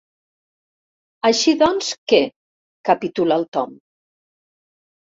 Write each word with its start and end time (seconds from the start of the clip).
Així 1.29 1.53
doncs, 1.63 1.91
què? 2.13 2.23
—capitula 2.91 3.39
el 3.43 3.49
Tom—. 3.59 3.79